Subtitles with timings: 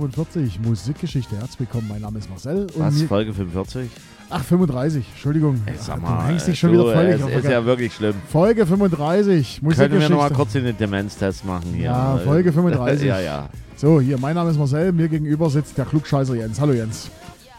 [0.00, 1.36] Folge 45, Musikgeschichte.
[1.36, 2.62] Herzlich willkommen, mein Name ist Marcel.
[2.74, 3.90] und Was, Folge 45?
[4.30, 5.60] Ach, 35, Entschuldigung.
[5.66, 7.94] Ey, sag du mal, hängst äh, dich schon du, wieder völlig Es ist ja wirklich
[7.94, 8.14] schlimm.
[8.32, 10.12] Folge 35, Können wir Musikgeschichte.
[10.12, 11.84] noch mal kurz den Demenztest machen hier?
[11.84, 13.06] Ja, Folge 35.
[13.06, 13.50] ja, ja.
[13.76, 16.58] So, hier, mein Name ist Marcel, mir gegenüber sitzt der Klugscheißer Jens.
[16.58, 17.10] Hallo Jens.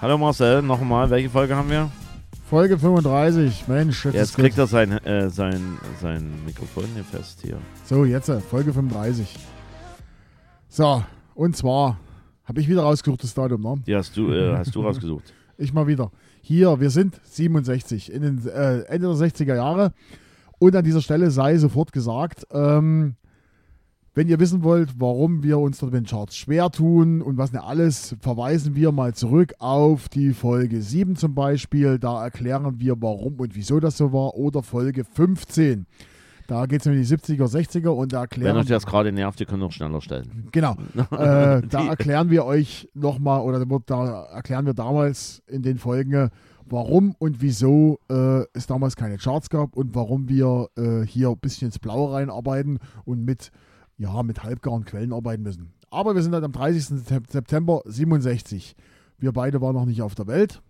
[0.02, 1.92] Hallo Marcel, nochmal, welche Folge haben wir?
[2.50, 7.58] Folge 35, Mensch, jetzt, Jetzt kriegt er sein, äh, sein, sein Mikrofon hier fest hier.
[7.86, 9.38] So, jetzt, äh, Folge 35.
[10.70, 11.04] So,
[11.36, 11.98] und zwar
[12.46, 13.82] habe ich wieder rausgesucht das Datum, ne?
[13.86, 15.34] Die hast du, äh, hast du rausgesucht.
[15.58, 16.12] Ich mal wieder.
[16.42, 19.94] Hier, wir sind 67, in den äh, Ende der 60er Jahre.
[20.60, 23.16] Und an dieser Stelle sei sofort gesagt, ähm,
[24.14, 27.54] wenn ihr wissen wollt, warum wir uns dort mit den Charts schwer tun und was
[27.54, 31.98] nicht alles, verweisen wir mal zurück auf die Folge 7 zum Beispiel.
[31.98, 34.36] Da erklären wir, warum und wieso das so war.
[34.36, 35.86] Oder Folge 15.
[36.52, 39.40] Da geht es um die 70er, 60er und da Wenn erklären euch das gerade nervt,
[39.40, 40.50] ihr könnt noch schneller stellen.
[40.52, 40.76] Genau.
[41.12, 46.30] äh, da erklären wir euch nochmal, oder da erklären wir damals in den Folgen, äh,
[46.66, 51.40] warum und wieso äh, es damals keine Charts gab und warum wir äh, hier ein
[51.40, 53.52] bisschen ins Blaue reinarbeiten und mit,
[53.98, 55.72] ja, mit halbgaren Quellen arbeiten müssen.
[55.90, 56.84] Aber wir sind halt am 30.
[57.08, 58.76] Sep- September 67.
[59.20, 60.62] Wir beide waren noch nicht auf der Welt.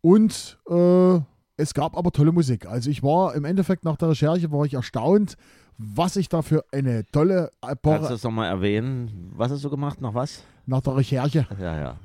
[0.00, 1.18] Und äh,
[1.58, 2.66] es gab aber tolle Musik.
[2.66, 5.36] Also ich war im Endeffekt nach der Recherche war ich erstaunt,
[5.76, 9.32] was ich da für eine tolle Kannst du Epoche das nochmal erwähnen?
[9.36, 10.00] Was hast du gemacht?
[10.00, 10.42] Noch was?
[10.66, 11.96] nach der Recherche Ja, ja.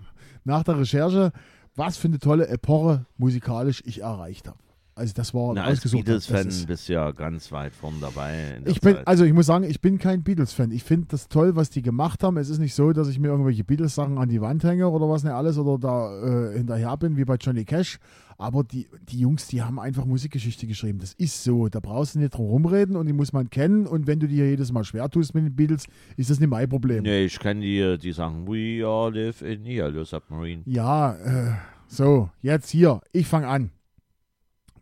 [0.43, 1.31] nach der Recherche,
[1.75, 4.57] was für eine tolle Epoche musikalisch ich erreicht habe.
[4.95, 8.61] Also das war Na, als Beatles-Fan ist- bist du ja ganz weit vorn dabei.
[8.65, 9.07] Ich bin, Zeit.
[9.07, 10.69] also ich muss sagen, ich bin kein Beatles-Fan.
[10.71, 12.37] Ich finde das toll, was die gemacht haben.
[12.37, 15.23] Es ist nicht so, dass ich mir irgendwelche Beatles-Sachen an die Wand hänge oder was
[15.23, 17.97] nicht alles oder da äh, hinterher bin, wie bei Johnny Cash.
[18.37, 20.99] Aber die, die Jungs, die haben einfach Musikgeschichte geschrieben.
[20.99, 21.69] Das ist so.
[21.69, 23.87] Da brauchst du nicht drum rumreden und die muss man kennen.
[23.87, 25.85] Und wenn du dir jedes Mal schwer tust mit den Beatles,
[26.17, 27.03] ist das nicht mein Problem.
[27.03, 30.61] Nee, ich kenne die, die sagen, we all live in Yellow Submarine.
[30.65, 31.51] Ja, äh,
[31.87, 33.71] so, jetzt hier, ich fange an.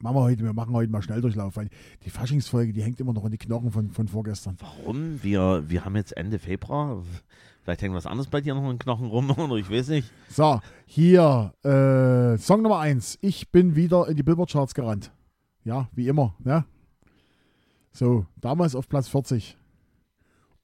[0.01, 1.69] Machen wir heute, wir machen heute mal Schnelldurchlauf, weil
[2.03, 4.57] die Faschingsfolge, die hängt immer noch in die Knochen von, von vorgestern.
[4.59, 5.21] Warum?
[5.21, 7.03] Wir, wir haben jetzt Ende Februar.
[7.61, 10.11] Vielleicht hängt was anderes bei dir noch in den Knochen rum oder ich weiß nicht.
[10.27, 13.19] So, hier, äh, Song Nummer 1.
[13.21, 15.11] Ich bin wieder in die Billboard-Charts gerannt.
[15.63, 16.65] Ja, wie immer, ne?
[17.91, 19.55] So, damals auf Platz 40.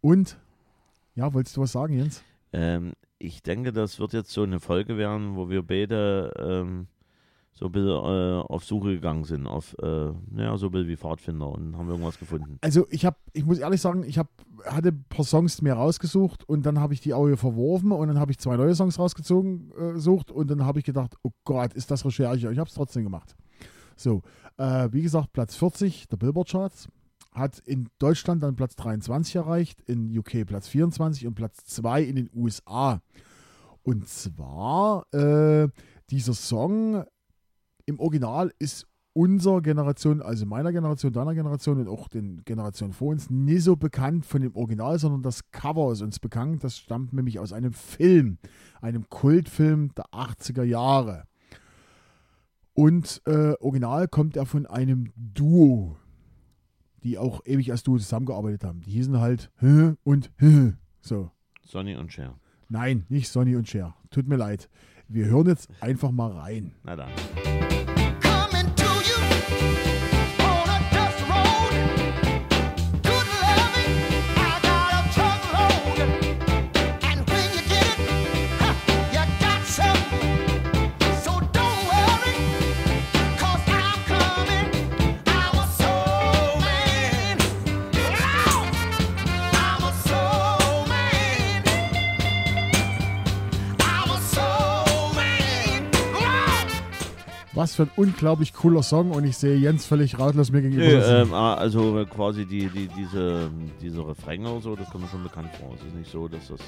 [0.02, 0.40] Und,
[1.14, 2.24] ja, wolltest du was sagen, Jens?
[2.54, 6.88] Ähm, ich denke, das wird jetzt so eine Folge werden, wo wir beide ähm,
[7.58, 10.96] so ein bisschen äh, auf Suche gegangen sind, auf, äh, naja, so ein bisschen wie
[10.96, 12.60] Pfadfinder und haben irgendwas gefunden.
[12.62, 14.30] Also ich habe, ich muss ehrlich sagen, ich hab,
[14.64, 18.20] hatte ein paar Songs mir rausgesucht und dann habe ich die Audio verworfen und dann
[18.20, 21.74] habe ich zwei neue Songs rausgezogen äh, gesucht und dann habe ich gedacht, oh Gott,
[21.74, 22.52] ist das Recherche.
[22.52, 23.36] Ich habe es trotzdem gemacht.
[23.96, 24.22] So,
[24.58, 26.88] äh, wie gesagt, Platz 40 der Billboard Charts
[27.32, 32.16] hat in Deutschland dann Platz 23 erreicht, in UK Platz 24 und Platz 2 in
[32.18, 33.02] den USA.
[33.82, 35.70] Und zwar äh,
[36.12, 37.04] dieser Song
[37.88, 43.10] im Original ist unserer Generation, also meiner Generation, deiner Generation und auch den Generationen vor
[43.10, 46.64] uns, nie so bekannt von dem Original, sondern das Cover ist uns bekannt.
[46.64, 48.38] Das stammt nämlich aus einem Film,
[48.80, 51.24] einem Kultfilm der 80er Jahre.
[52.74, 55.98] Und äh, original kommt er von einem Duo,
[57.04, 58.82] die auch ewig als Duo zusammengearbeitet haben.
[58.82, 60.74] Die hießen halt Hä und Hä.
[61.02, 61.32] So.
[61.64, 62.40] Sonny und Cher.
[62.70, 63.96] Nein, nicht Sonny und Cher.
[64.12, 64.70] Tut mir leid.
[65.08, 66.76] Wir hören jetzt einfach mal rein.
[66.84, 67.10] Na dann.
[97.68, 100.86] Was für ein unglaublich cooler Song und ich sehe Jens völlig ratlos mir gegenüber.
[100.86, 105.04] Nee, ähm, ah, also äh, quasi die, die, diese, diese Refrain oder so, das kommt
[105.04, 105.74] mir schon bekannt vor.
[105.76, 106.62] Es ist nicht so, dass das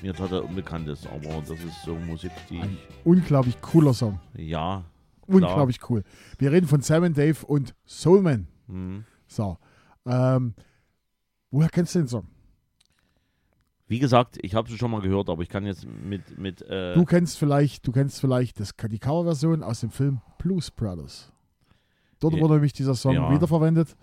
[0.00, 4.18] mir total unbekannt ist, aber das ist so Musik, die Ein unglaublich cooler Song.
[4.34, 4.82] ja,
[5.26, 6.02] Unglaublich cool.
[6.38, 8.46] Wir reden von Sam Dave und Soulman.
[8.66, 9.04] hm.
[9.26, 9.58] So.
[10.06, 10.54] Ähm,
[11.50, 12.28] woher kennst du den Song?
[13.86, 16.94] Wie gesagt, ich habe es schon mal gehört, aber ich kann jetzt mit, mit äh,
[16.94, 21.30] Du kennst vielleicht, du kennst vielleicht das, die Coverversion aus dem Film Blues Brothers.
[22.18, 22.40] Dort Ja.
[22.40, 23.30] wurde nämlich dieser Song Ja.
[23.32, 23.94] wiederverwendet.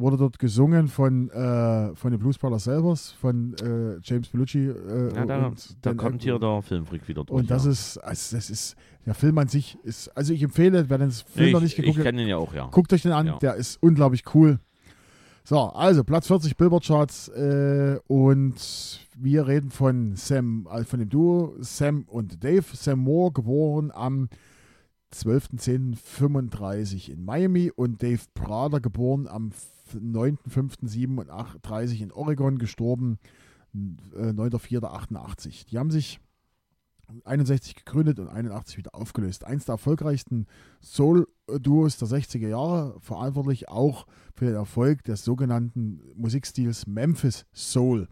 [0.00, 4.68] Wurde dort gesungen von, äh, von den Blues Brothers selber, von äh, James Bellucci.
[4.68, 7.40] Äh, ja, da, und da Dan kommt hier der Filmfreak wieder durch.
[7.40, 7.72] Und das ja.
[7.72, 11.14] ist, also das ist, der Film an sich ist, also ich empfehle, wer den Nee,
[11.26, 12.68] Film noch ich, nicht geguckt hat, ja auch, ja.
[12.68, 14.60] guckt euch den an, der ist unglaublich cool.
[15.44, 18.54] So, also Platz 40 Billboard Charts äh, und
[19.16, 22.64] wir reden von Sam, äh, von dem Duo Sam und Dave.
[22.74, 24.28] Sam Moore, geboren am
[25.14, 29.52] 12.10.35 in Miami und Dave Prater, geboren am
[29.94, 33.18] 9.5.37 in Oregon, gestorben
[33.74, 35.68] äh, 9.4.88.
[35.68, 36.20] Die haben sich
[37.24, 39.44] 61 gegründet und 81 wieder aufgelöst.
[39.44, 40.46] Eins der erfolgreichsten
[41.48, 48.08] Soul-Duos der 60er Jahre, verantwortlich auch für den Erfolg des sogenannten Musikstils Memphis Soul.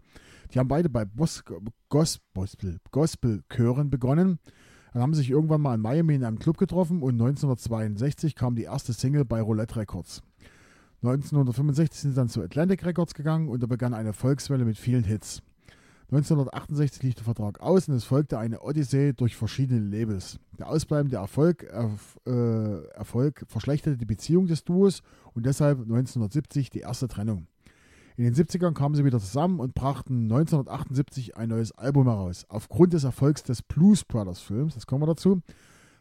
[0.53, 1.43] Die haben beide bei Bos
[1.89, 4.39] Gospel, Gospel-Chören begonnen.
[4.93, 8.63] Dann haben sich irgendwann mal in Miami in einem Club getroffen und 1962 kam die
[8.63, 10.23] erste Single bei Roulette Records.
[11.03, 15.03] 1965 sind sie dann zu Atlantic Records gegangen und da begann eine Volkswelle mit vielen
[15.03, 15.43] Hits.
[16.09, 20.39] 1968 lief der Vertrag aus und es folgte eine Odyssee durch verschiedene Labels.
[20.57, 25.01] Der ausbleibende Erfolg, erf, äh, Erfolg verschlechterte die Beziehung des Duos
[25.33, 27.47] und deshalb 1970 die erste Trennung.
[28.15, 32.45] In den 70ern kamen sie wieder zusammen und brachten 1978 ein neues Album heraus.
[32.47, 35.41] Aufgrund des Erfolgs des Blues Brothers Films, das kommen wir dazu,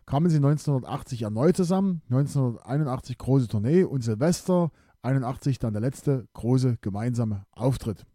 [0.07, 4.71] kamen sie 1980 erneut zusammen, 1981 große Tournee und Silvester
[5.03, 8.07] 81 dann der letzte große gemeinsame Auftritt.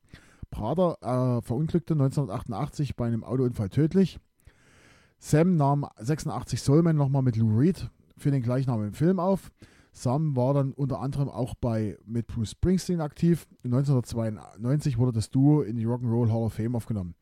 [0.51, 4.19] Prater äh, verunglückte 1988 bei einem Autounfall tödlich.
[5.17, 9.51] Sam nahm 86 Soulman nochmal mit Lou Reed für den gleichnamigen Film auf.
[9.93, 13.47] Sam war dann unter anderem auch bei mit Bruce Springsteen aktiv.
[13.63, 17.15] 1992 wurde das Duo in die Rock'n'Roll Hall of Fame aufgenommen.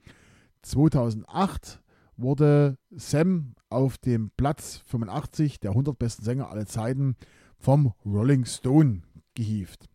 [0.61, 1.81] 2008
[2.17, 7.15] wurde Sam auf dem Platz 85 der 100 besten Sänger aller Zeiten
[7.57, 9.01] vom Rolling Stone
[9.35, 9.89] gehievt.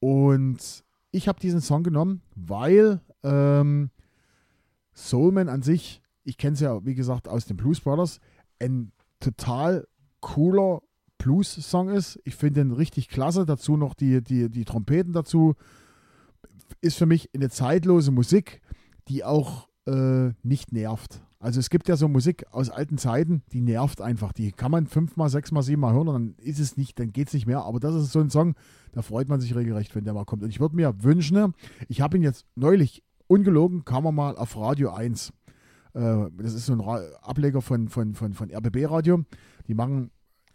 [0.00, 3.90] Und ich habe diesen Song genommen, weil ähm,
[4.94, 8.20] Soulman an sich, ich kenne es ja, wie gesagt, aus den Blues Brothers,
[8.58, 9.86] ein total
[10.20, 10.82] cooler
[11.18, 12.18] Blues-Song ist.
[12.24, 13.44] Ich finde den richtig klasse.
[13.44, 15.54] Dazu noch die, die, die Trompeten dazu.
[16.80, 18.62] Ist für mich eine zeitlose Musik,
[19.08, 21.20] die auch äh, nicht nervt.
[21.38, 24.32] Also es gibt ja so Musik aus alten Zeiten, die nervt einfach.
[24.32, 27.34] Die kann man fünfmal, sechsmal, siebenmal hören und dann ist es nicht, dann geht es
[27.34, 27.62] nicht mehr.
[27.64, 28.54] Aber das ist so ein Song,
[28.92, 30.42] da freut man sich regelrecht, wenn der mal kommt.
[30.42, 31.54] Und ich würde mir wünschen,
[31.88, 35.32] ich habe ihn jetzt neulich, ungelogen, kam er mal auf Radio 1.
[35.94, 36.80] Äh, das ist so ein
[37.22, 39.24] Ableger von, von, von, von RBB Radio.
[39.66, 40.10] Die machen,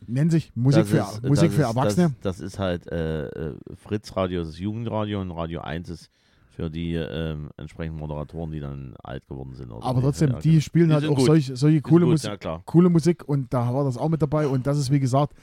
[0.06, 2.14] nennen sich Musik, für, ist- Musik für ist- Erwachsene.
[2.22, 6.10] Das, das ist halt äh, äh, Fritz Radio, das ist Jugendradio und Radio 1 ist
[6.56, 9.72] für die ähm, entsprechenden Moderatoren, die dann alt geworden sind.
[9.72, 10.62] oder Aber trotzdem, ja, die genau.
[10.62, 11.26] spielen Die halt auch gut.
[11.26, 12.62] solche, coole, gut, Musik, Ja, klar.
[12.66, 15.34] coole Musik und da war das auch mit dabei und das ist wie gesagt,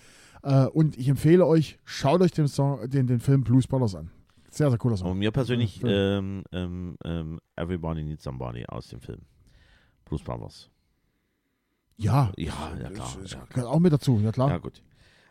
[0.43, 4.11] äh, und ich empfehle euch, schaut euch den, Song, den, den Film Blues Brothers an.
[4.51, 5.17] Sehr, sehr cooler Song.
[5.19, 9.21] mir persönlich ähm, ähm, ähm, Everybody Needs Somebody aus dem Film.
[10.05, 10.69] Bruce Brothers.
[11.97, 13.17] Ja, Ja, ja klar.
[13.25, 14.51] Ja, gehört auch mit dazu, ja klar.
[14.51, 14.83] ja gut.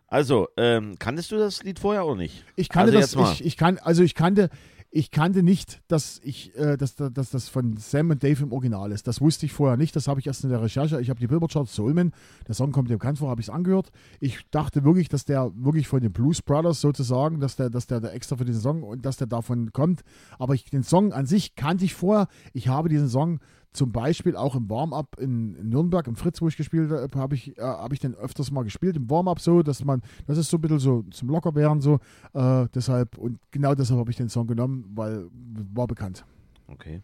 [0.08, 2.44] Also, ähm, kanntest du das Lied vorher oder nicht?
[2.56, 4.50] Ich kannte Also das, ich, ich kann, also ich kannte,
[4.94, 8.92] ich kannte nicht, dass ich, äh, dass, dass, das von Sam und Dave im Original
[8.92, 9.08] ist.
[9.08, 9.96] Das wusste ich vorher nicht.
[9.96, 11.00] Das habe ich erst in der Recherche.
[11.00, 12.12] Ich habe die Billboard Charts Soulman,
[12.46, 13.90] der Song kommt dir bekannt vor, habe ich es angehört.
[14.20, 18.02] Ich dachte wirklich, dass der wirklich von den Blues Brothers sozusagen, dass der, dass der,
[18.02, 20.02] der extra für diesen Song und dass der davon kommt.
[20.38, 22.28] Aber ich, den Song an sich kannte ich vorher.
[22.52, 23.40] Ich habe diesen Song
[23.74, 27.58] zum Beispiel auch im Warm-up in, Nürnberg, im Fritz, wo ich gespielt habe, habe ich,
[27.58, 30.58] äh, habe ich den öfters mal gespielt im Warm-up so, dass man, das ist so
[30.58, 32.00] ein bisschen so zum Lockerwerden so.
[32.34, 35.28] Äh, deshalb, und genau deshalb habe ich den Song genommen, weil
[35.74, 36.26] war bekannt.
[36.68, 37.02] Okay.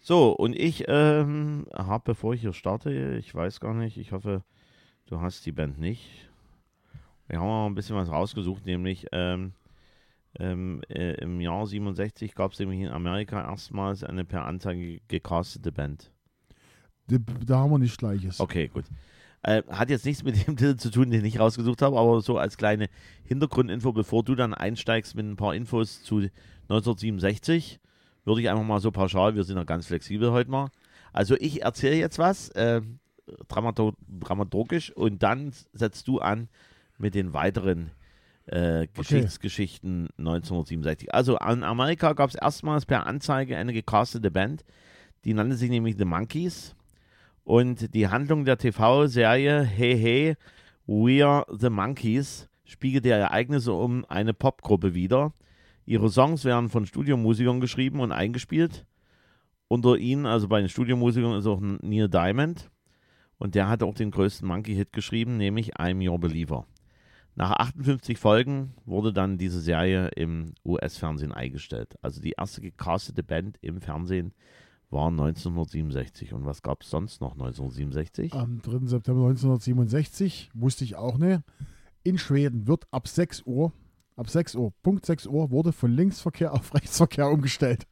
[0.00, 4.42] So, und ich ähm, habe, bevor ich hier starte, ich weiß gar nicht, ich hoffe,
[5.06, 6.28] du hast die Band nicht.
[7.28, 9.52] Wir haben mal ein bisschen was rausgesucht, nämlich ähm,
[10.38, 15.72] ähm, äh, im Jahr 67 gab es nämlich in Amerika erstmals eine per Anzeige gecastete
[15.72, 16.10] Band.
[17.06, 18.38] Da, haben wir nichts Gleiches.
[18.38, 18.84] Okay, gut.
[19.42, 22.38] Äh, hat jetzt nichts mit dem Titel zu tun, den ich rausgesucht habe, aber so
[22.38, 22.88] als kleine
[23.24, 26.28] Hintergrundinfo, bevor du dann einsteigst mit ein paar Infos zu
[26.68, 27.80] 1967,
[28.24, 30.68] würde ich einfach mal so pauschal, wir sind ja ganz flexibel heute mal.
[31.12, 32.82] Also ich erzähle jetzt was, äh,
[33.48, 36.48] dramaturgisch, und dann setzt du an
[36.98, 37.90] mit den weiteren
[38.48, 41.14] äh, Geschichtsgeschichten 1967.
[41.14, 44.64] Also in Amerika gab es erstmals per Anzeige eine gecastete Band,
[45.24, 46.74] die nannte sich nämlich The Monkeys.
[47.44, 50.36] Und die Handlung der TV-Serie Hey Hey,
[50.86, 55.32] We're the Monkeys spiegelt die Ereignisse um eine Popgruppe wider.
[55.86, 58.86] Ihre Songs werden von Studiomusikern geschrieben und eingespielt.
[59.68, 62.70] Unter ihnen, also bei den Studiomusikern, ist auch Neil Diamond.
[63.38, 66.66] Und der hat auch den größten Monkey-Hit geschrieben, nämlich I'm Your Believer.
[67.38, 71.96] Nach 58 Folgen wurde dann diese Serie im US-Fernsehen eingestellt.
[72.02, 74.34] Also die erste gecastete Band im Fernsehen
[74.90, 76.34] war 1967.
[76.34, 78.32] Und was gab es sonst noch 1967?
[78.34, 78.86] Am 3.
[78.86, 81.42] September 1967, wusste ich auch nicht,
[82.02, 83.72] in Schweden wird ab 6 Uhr
[84.18, 87.86] ab 6 Uhr, Punkt 6 Uhr, wurde von Linksverkehr auf Rechtsverkehr umgestellt.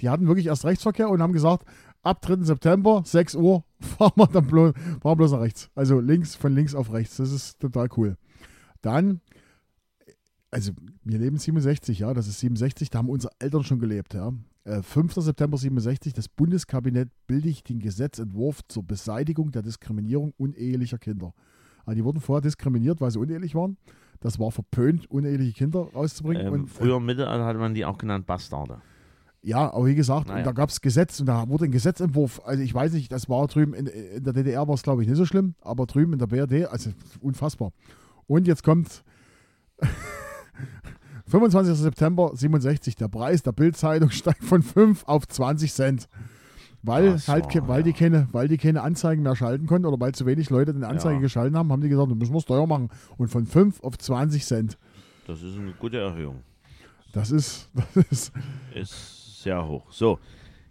[0.00, 1.66] Die hatten wirklich erst Rechtsverkehr und haben gesagt,
[2.02, 2.44] ab 3.
[2.44, 4.72] September, 6 Uhr, fahren wir dann bloß,
[5.02, 5.70] fahren bloß nach rechts.
[5.74, 7.16] Also links, von links auf rechts.
[7.16, 8.16] Das ist total cool.
[8.84, 9.20] Dann,
[10.50, 10.72] also
[11.04, 14.32] wir leben 67, ja, das ist 67, da haben unsere Eltern schon gelebt, ja.
[14.64, 15.14] Äh, 5.
[15.14, 21.32] September 67, das Bundeskabinett billigt den Gesetzentwurf zur Beseitigung der Diskriminierung unehelicher Kinder.
[21.86, 23.76] Also die wurden vorher diskriminiert, weil sie unehelich waren.
[24.20, 26.46] Das war verpönt, uneheliche Kinder rauszubringen.
[26.46, 28.80] Ähm, und, früher im Mittelalter hatte man die auch genannt Bastarde.
[29.42, 30.38] ja, aber wie gesagt, Naja.
[30.38, 33.28] und da gab es Gesetz und da wurde ein Gesetzentwurf, also ich weiß nicht, das
[33.28, 36.14] war drüben in, in der DDR war es glaube ich nicht so schlimm, aber drüben
[36.14, 37.72] in der BRD, also unfassbar.
[38.26, 39.04] Und jetzt kommt
[41.26, 41.74] 25.
[41.78, 46.08] September 67, der Preis der Bildzeitung steigt von 5 auf 20 Cent.
[46.82, 47.96] Weil Das halt, weil, die ja.
[47.96, 51.14] keine, weil die keine Anzeigen mehr schalten konnten oder weil zu wenig Leute eine Anzeige
[51.14, 51.20] Ja.
[51.20, 52.90] geschalten haben, haben die gesagt, dann müssen wir es teuer machen.
[53.16, 54.78] Und von 5 auf 20 Cent.
[55.26, 56.42] Das ist eine gute Erhöhung.
[57.12, 58.32] Das ist, das ist
[58.74, 59.90] Ist sehr hoch.
[59.90, 60.18] So,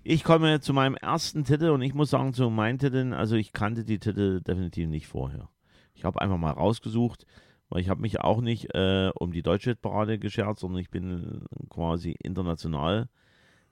[0.03, 3.51] ich komme zu meinem ersten Titel und ich muss sagen, zu meinen Titeln, also ich
[3.53, 5.49] kannte die Titel definitiv nicht vorher.
[5.93, 7.25] Ich habe einfach mal rausgesucht,
[7.69, 11.45] weil ich habe mich auch nicht äh, um die deutsche Hitparade geschert, sondern ich bin
[11.69, 13.07] quasi international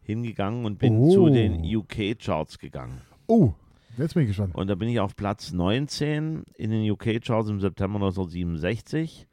[0.01, 1.11] hingegangen und bin Oh.
[1.11, 3.01] zu den UK-Charts gegangen.
[3.27, 3.53] Oh,
[3.97, 4.55] jetzt bin ich gespannt.
[4.55, 9.27] Und da bin ich auf Platz 19 in den UK-Charts im September 1967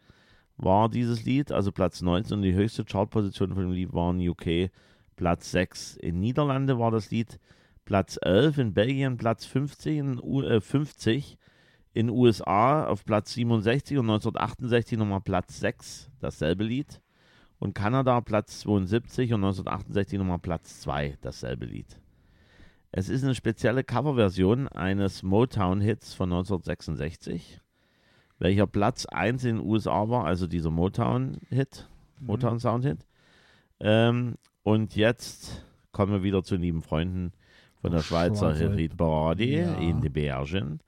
[0.60, 4.28] war dieses Lied, also Platz 19 und die höchste Chartposition von dem Lied war in
[4.28, 4.70] UK
[5.14, 5.96] Platz 6.
[5.98, 7.38] In Niederlande war das Lied
[7.84, 11.37] Platz 11, in Belgien Platz 50, in U äh, 50,
[11.98, 17.00] in USA auf Platz 67 und 1968 nochmal Platz 6, dasselbe Lied.
[17.58, 22.00] Und Kanada Platz 72 und 1968 nochmal Platz 2, dasselbe Lied.
[22.92, 27.60] Es ist eine spezielle Coverversion eines Motown-Hits von 1966,
[28.38, 31.88] welcher Platz 1 in den USA war, also dieser Motown-Hit,
[32.20, 33.08] Motown-Sound-Hit.
[33.80, 37.32] Ähm, und jetzt kommen wir wieder zu lieben Freunden
[37.80, 39.74] von der Schweizer Schweizer Hitparade Ja.
[39.78, 40.78] in den Bergen.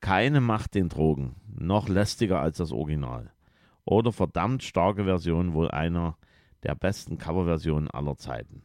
[0.00, 3.32] Keine Macht den Drogen, noch lästiger als das Original.
[3.84, 6.16] Oder verdammt starke Version, wohl einer
[6.62, 8.62] der besten Coverversionen aller Zeiten.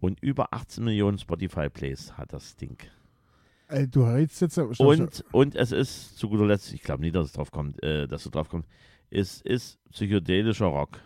[0.00, 2.78] Und über 18 Millionen Spotify-Plays hat das Ding.
[3.68, 4.54] Ey, du redest jetzt.
[4.54, 4.78] stopp.
[4.78, 8.06] Und, und es ist zu guter Letzt, ich glaube nicht, dass es drauf kommt, äh,
[8.06, 8.66] dass es drauf kommt,
[9.10, 11.00] es ist psychedelischer Rock.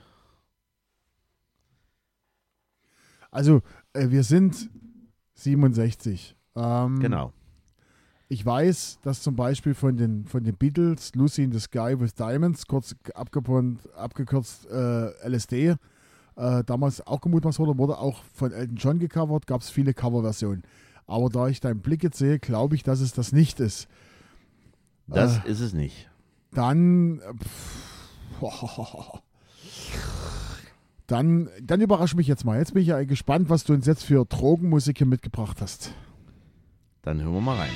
[3.30, 4.70] Also, äh, wir sind
[5.34, 6.36] 67.
[6.56, 7.32] Ähm, Genau.
[8.32, 12.14] Ich weiß, dass zum Beispiel von den, von den Beatles Lucy in the Sky with
[12.14, 15.74] Diamonds, kurz abgekürzt, äh, LSD,
[16.36, 20.62] äh, damals auch gemutmaßt wurde, wurde auch von Elton John gecovert, gab es viele Coverversionen.
[21.08, 23.88] Aber da ich deinen Blick jetzt sehe, glaube ich, dass es das nicht ist.
[25.08, 25.50] Das Äh.
[25.50, 26.08] ist es nicht.
[26.52, 27.18] Dann.
[27.18, 28.40] äh, Pff,
[31.08, 32.58] dann, dann überrasch mich jetzt mal.
[32.58, 35.92] Jetzt bin ich ja gespannt, was du uns jetzt für Drogenmusik hier mitgebracht hast.
[37.02, 37.70] Dann hören wir mal rein.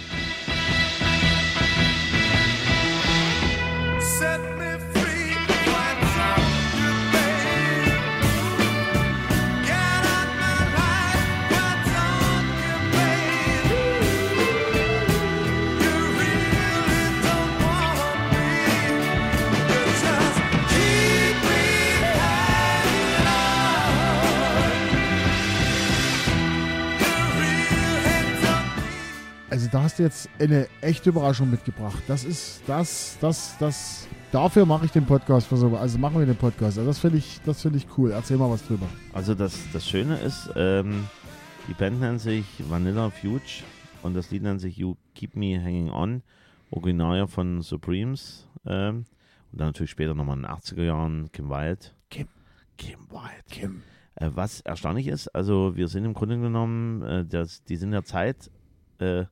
[29.75, 32.00] Da hast du jetzt eine echte Überraschung mitgebracht.
[32.07, 34.07] Das ist das, das, das.
[34.31, 35.76] Dafür mache ich den Podcast für so.
[35.76, 36.78] Also machen wir den Podcast.
[36.78, 38.12] Also das finde ich, das finde ich cool.
[38.12, 38.87] Erzähl mal was drüber.
[39.12, 41.09] Also das, das Schöne ist, ähm,
[41.69, 43.64] die Band nennt sich Vanilla Fuge
[44.04, 46.23] und das Lied nennt sich You Keep Me Hanging On,
[46.71, 49.07] Original von Supremes ähm,
[49.50, 51.87] und dann natürlich später nochmal in den 80er Jahren Kim Wilde.
[52.11, 52.28] Kim.
[52.78, 53.45] Kim Wilde.
[53.50, 53.83] Kim.
[54.14, 58.04] Äh, was erstaunlich ist, also wir sind im Grunde genommen, äh, das, die sind der
[58.04, 58.52] Zeit
[59.00, 59.25] äh,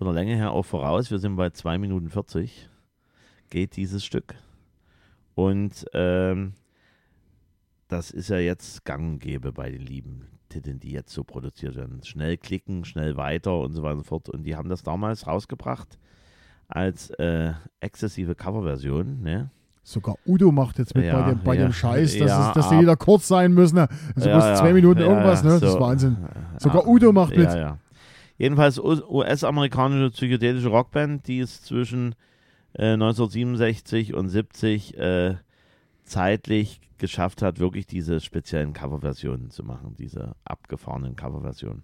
[0.00, 1.10] von der Länge her auch voraus.
[1.10, 2.70] Wir sind bei 2 Minuten 40
[3.50, 4.34] geht dieses Stück.
[5.34, 6.54] Und ähm,
[7.88, 11.74] das ist ja jetzt gang und gäbe bei den lieben Titeln, die jetzt so produziert
[11.76, 12.02] werden.
[12.02, 14.30] Schnell klicken, schnell weiter und so weiter und so fort.
[14.30, 15.98] Und die haben das damals rausgebracht
[16.66, 19.20] als äh, exzessive Coverversion.
[19.20, 19.50] Ne?
[19.82, 22.54] Sogar Udo macht jetzt mit Ja, bei, dem, bei ja, dem Scheiß, dass, ja, es,
[22.54, 23.74] dass die ab- Lieder kurz sein müssen.
[23.74, 23.88] ne?
[24.16, 25.50] Also Ja, bloß zwei Minuten irgendwas, ne?
[25.50, 25.80] Das ist so.
[25.80, 26.16] Wahnsinn.
[26.22, 27.44] Ja, Sogar Udo macht mit.
[27.50, 27.78] Ja, ja.
[28.40, 32.14] Jedenfalls US-amerikanische psychedelische Rockband, die es zwischen
[32.72, 35.34] äh, 1967 und 70 äh,
[36.04, 41.82] zeitlich geschafft hat, wirklich diese speziellen Coverversionen zu machen, diese abgefahrenen Coverversionen.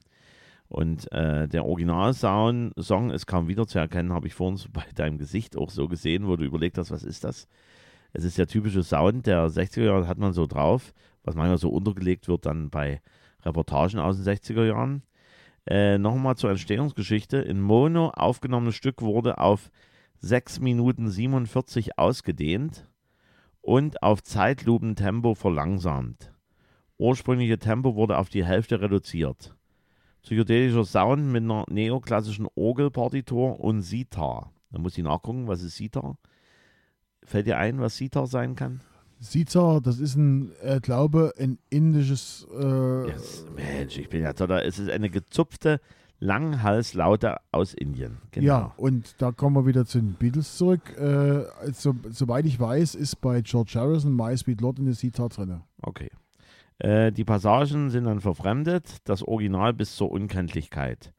[0.68, 5.68] Und äh, der Originalsong Song ist kaum wiederzuerkennen, habe ich vorhin bei deinem Gesicht auch
[5.68, 7.48] so gesehen, wo du überlegt hast, was ist das?
[8.14, 11.68] Es ist der typische Sound der 60er Jahre, hat man so drauf, was manchmal so
[11.68, 13.02] untergelegt wird dann bei
[13.44, 15.02] Reportagen aus den 60er Jahren.
[15.66, 17.38] Äh, Nochmal zur Entstehungsgeschichte.
[17.38, 19.70] In Mono aufgenommenes Stück wurde auf
[20.18, 22.88] 6 Minuten 47 ausgedehnt
[23.62, 26.32] und auf Zeitlupentempo verlangsamt.
[26.98, 29.56] Ursprüngliche Tempo wurde auf die Hälfte reduziert.
[30.22, 34.52] Psychedelischer Sound mit einer neoklassischen Orgelpartitur und Sitar.
[34.70, 36.16] Da muss ich nachgucken, was ist Sitar?
[37.22, 38.80] Fällt dir ein, was Sitar sein kann?
[39.18, 42.46] Sitar, das ist ein, äh, glaube ein indisches.
[42.52, 44.62] Äh, Yes, Mensch, ich bin ja total.
[44.62, 45.80] Es ist eine gezupfte
[46.18, 48.18] Langhalslaute aus Indien.
[48.30, 48.46] Genau.
[48.46, 50.96] Ja, und da kommen wir wieder zu den Beatles zurück.
[50.98, 55.60] Äh, so, soweit ich weiß, ist bei George Harrison My Sweet Lord eine Sitar drin.
[55.82, 56.10] Okay.
[56.78, 61.12] Äh, die Passagen sind dann verfremdet, das Original bis zur Unkenntlichkeit.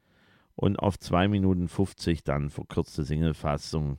[0.55, 3.97] Und auf 2 Minuten 50 dann verkürzte Singlefassung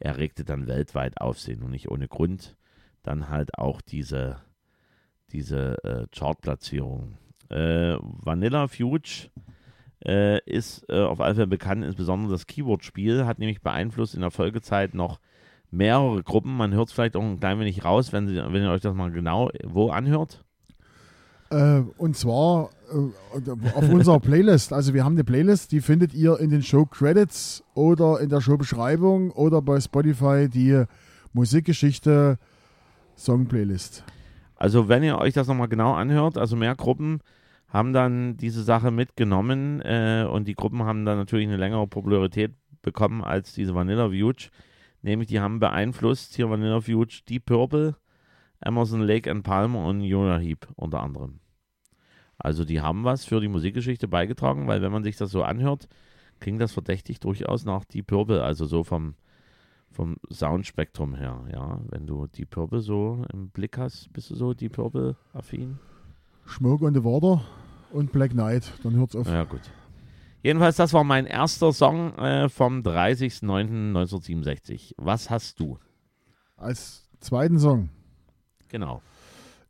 [0.00, 2.56] erregte dann weltweit Aufsehen und nicht ohne Grund.
[3.02, 4.36] Dann halt auch diese,
[5.32, 7.18] diese äh, Chartplatzierung.
[7.48, 9.30] Äh, Vanilla Fuge
[10.04, 14.30] äh, ist äh, auf alle Fälle bekannt, insbesondere das Keyword-Spiel hat nämlich beeinflusst in der
[14.30, 15.20] Folgezeit noch
[15.70, 16.56] mehrere Gruppen.
[16.56, 18.94] Man hört es vielleicht auch ein klein wenig raus, wenn, Sie, wenn ihr euch das
[18.94, 20.44] mal genau wo anhört.
[21.50, 24.72] Äh, und zwar äh, auf unserer Playlist.
[24.72, 28.40] Also wir haben eine Playlist, die findet ihr in den Show Credits oder in der
[28.40, 30.84] Showbeschreibung oder bei Spotify die
[31.32, 32.51] Musikgeschichte Song
[33.48, 34.04] Playlist.
[34.56, 37.20] Also wenn ihr euch das nochmal genau anhört, also mehr Gruppen
[37.68, 42.54] haben dann diese Sache mitgenommen äh, und die Gruppen haben dann natürlich eine längere Popularität
[42.82, 44.50] bekommen als diese Vanilla Fuge.
[45.00, 47.96] Nämlich die haben beeinflusst, hier Vanilla Fuge, Deep Purple,
[48.60, 51.40] Emerson, Lake and Palmer und Uriah Heep unter anderem.
[52.38, 55.88] Also die haben was für die Musikgeschichte beigetragen, weil wenn man sich das so anhört,
[56.40, 59.14] klingt das verdächtig durchaus nach Deep Purple, also so vom,
[59.92, 61.80] vom Soundspektrum her, ja.
[61.88, 65.78] Wenn du Deep Purple so im Blick hast, bist du so Deep Purple affin?
[66.48, 67.44] Smoke on the Water
[67.92, 68.72] und Black Knight.
[68.82, 69.28] Dann hört's auf.
[69.28, 69.60] Ja, gut.
[70.42, 74.94] Jedenfalls, das war mein erster Song äh, vom 30.09.1967.
[74.96, 75.78] Was hast du?
[76.56, 77.90] Als zweiten Song.
[78.68, 79.00] Genau.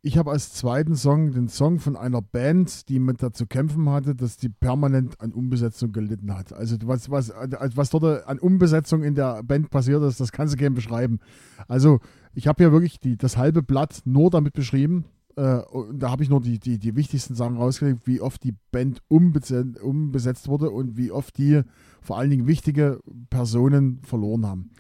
[0.05, 4.17] Ich habe als zweiten Song den Song von einer Band, die mit dazu kämpfen hatte,
[4.17, 6.53] dass die permanent an Umbesetzung gelitten hat.
[6.53, 10.55] Also was, was, also was dort an Umbesetzung in der Band passiert ist, das kannst
[10.55, 11.21] du gerne beschreiben.
[11.69, 12.01] Also
[12.35, 15.05] ich habe hier wirklich die, das halbe Blatt nur damit beschrieben.
[15.37, 15.61] Äh,
[15.95, 19.81] da habe ich nur die, die, die wichtigsten Sachen rausgelegt, wie oft die Band umbesetzt,
[19.81, 21.63] umbesetzt wurde und wie oft die
[22.01, 22.99] vor allen Dingen wichtige
[23.31, 24.71] Personen verloren haben.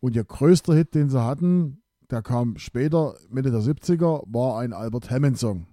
[0.00, 1.81] Und ihr größter Hit, den sie hatten,
[2.12, 5.66] der kam später, Mitte der 70er, war ein Albert Hammond-Song.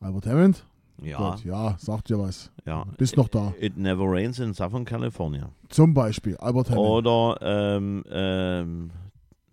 [0.00, 0.66] Albert Hammond?
[1.00, 2.52] Ja, Gott, ja, sagt dir was.
[2.66, 2.84] ja.
[2.98, 3.54] Bist noch da.
[3.58, 5.50] It Never Rains in Southern California.
[5.68, 6.86] Zum Beispiel, Albert Hammond.
[6.86, 8.90] Oder, ähm, ähm,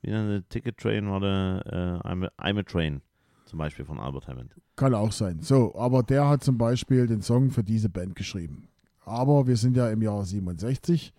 [0.02, 3.02] wie eine Ticket Train war der, äh, I'm, a, I'm a Train,
[3.46, 4.54] zum Beispiel von Albert Hammond.
[4.76, 5.40] Kann auch sein.
[5.42, 8.68] So, aber der hat zum Beispiel den Song für diese Band geschrieben.
[9.06, 11.14] Aber wir sind ja im Jahr 67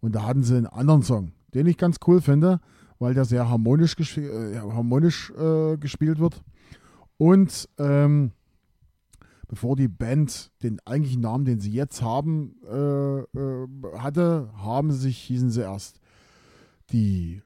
[0.00, 2.60] und da hatten sie einen anderen Song, den ich ganz cool finde,
[2.98, 6.42] weil der sehr harmonisch, gesp äh, harmonisch äh, gespielt wird.
[7.18, 8.32] Und ähm,
[9.48, 13.66] bevor die Band den eigentlichen Namen, den sie jetzt haben, äh, äh,
[13.98, 16.00] hatte, haben sich, hießen sie erst
[16.90, 17.42] die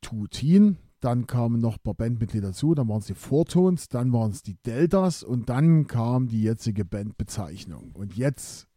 [0.00, 4.30] Tutin, dann kamen noch ein paar Bandmitglieder dazu, dann waren es die Vortons, dann waren
[4.30, 7.92] es die Deltas und dann kam die jetzige Bandbezeichnung.
[7.94, 8.68] Und jetzt,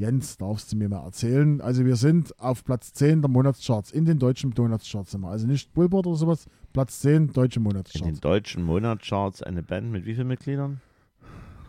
[0.00, 1.60] Jens, darfst du mir mal erzählen.
[1.60, 5.28] Also wir sind auf Platz 10 der Monatscharts, in den deutschen Monatscharts wir.
[5.28, 8.20] Also nicht Billboard oder sowas, Platz 10 deutsche In den Monatscharts.
[8.20, 10.80] deutschen Monatscharts eine Band mit wie vielen Mitgliedern?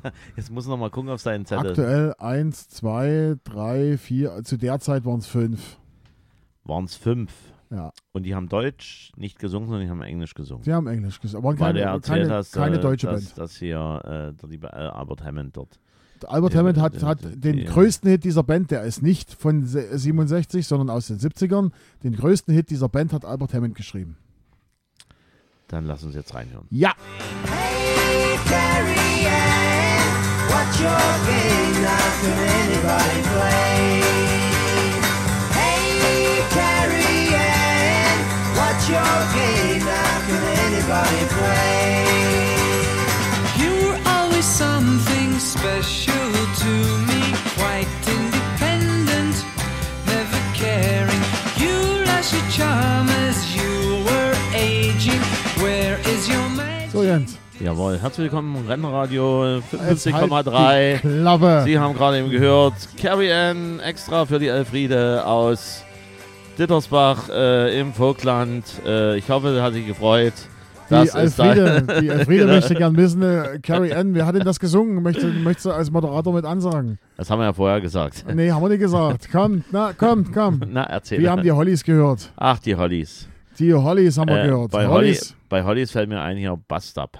[0.38, 1.72] Jetzt muss noch mal gucken auf seinen Zettel.
[1.72, 5.78] Aktuell 1, 2, 3, 4, zu der Zeit waren es 5.
[6.64, 7.34] Waren es fünf.
[7.70, 10.64] Ja, Und die haben Deutsch nicht gesungen, sondern die haben Englisch gesungen.
[10.64, 13.26] sie haben Englisch gesagt, aber Weil du keine, erzählt keine, hast, keine äh, deutsche dass,
[13.26, 13.38] Band.
[13.38, 15.80] dass hier äh, der liebe Albert Hammond dort.
[16.30, 19.66] Albert Ja, Hammond hat, hat den die- größten Hit dieser Band, der ist nicht von
[19.66, 21.72] se- 67, sondern aus den 70ern.
[22.04, 24.18] Den größten Hit dieser Band hat Albert Hammond geschrieben.
[25.68, 26.66] Dann lass uns jetzt reinhören.
[26.70, 26.94] Ja,
[27.46, 30.90] Hey, Carrie Ann, what's your
[31.26, 31.72] game?
[32.22, 34.02] Can anybody play?
[35.54, 38.20] Hey, Carrie Ann,
[38.56, 39.80] what's your game?
[39.80, 42.11] Now can anybody play?
[45.52, 46.32] Special
[46.64, 46.72] to
[47.10, 47.22] me,
[47.60, 49.36] quite independent,
[50.08, 51.24] never caring.
[51.58, 55.20] You lost your charm as you were aging.
[55.62, 56.92] Where is your magic?
[56.92, 57.38] so Jens.
[57.60, 60.94] Jawohl, herzlich willkommen im Rennradio Jetzt halt 55,3.
[60.94, 61.62] die Klappe.
[61.66, 65.84] Sie haben gerade eben gehört, Carrie Ann extra für die Elfriede aus
[66.58, 68.64] Dittersbach äh, im Vogtland.
[68.86, 70.34] Äh, ich hoffe, er hat sich gefreut.
[70.92, 72.54] Die Das Elfriede, die Elfriede Genau.
[72.54, 75.02] möchte gern wissen, äh, Carrie Ann, wer hat denn das gesungen?
[75.02, 77.00] Möchte, möchtest du als Moderator mit ansagen?
[77.18, 78.26] Das haben wir ja vorher gesagt.
[78.34, 79.30] Nee, haben wir nicht gesagt.
[79.32, 80.62] Komm, na, komm, komm.
[80.72, 81.20] Na, erzähl.
[81.20, 82.32] Wir haben die Hollies gehört.
[82.36, 83.28] Ach, die Hollies.
[83.60, 84.72] Die Hollies haben wir Äh, gehört.
[84.72, 85.36] bei, Holly, Hollies.
[85.50, 87.20] bei Hollies fällt mir ein hier Bust Up.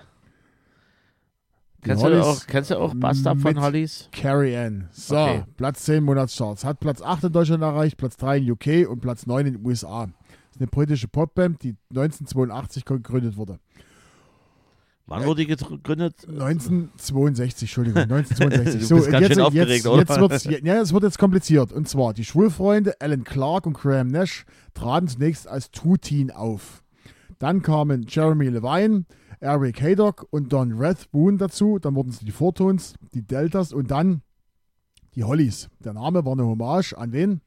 [1.84, 4.08] Kennst du, Hollies auch, kennst du auch Up von Hollies?
[4.12, 4.88] Carrie Ann.
[4.92, 5.44] So, Okay.
[5.58, 6.64] Platz 10 Monatscharts.
[6.64, 9.66] Hat Platz 8 in Deutschland erreicht, Platz 3 in UK und Platz 9 in den
[9.66, 10.08] USA.
[10.62, 13.58] Eine britische Popband, die 1982 gegründet wurde.
[15.08, 16.28] Wann wurde die gegründet?
[16.28, 18.88] 1962, Entschuldigung, 1962.
[18.88, 20.02] Du bist ganz schön aufgeregt, jetzt, oder?
[20.02, 21.74] Jetzt wird's, ja, es wird jetzt kompliziert.
[21.74, 24.46] Und zwar, die Schwulfreunde Alan Clark und Graham Nash
[24.76, 26.84] traten zunächst als Two-Teen auf.
[27.40, 29.06] Dann kamen Jeremy Levine,
[29.40, 31.80] Eric Haydock und Don Rathbone dazu.
[31.80, 34.22] Dann wurden es die Fortones, die Deltas und dann
[35.16, 35.70] die Hollies.
[35.84, 37.42] Der Name war eine Hommage an wen?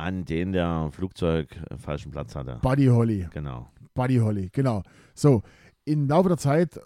[0.00, 2.58] An den der Flugzeug äh, falschen Platz hatte.
[2.62, 3.28] Buddy Holly.
[3.32, 3.68] Genau.
[3.94, 4.82] Buddy Holly, genau.
[5.14, 5.42] So,
[5.84, 6.80] im Laufe der Zeit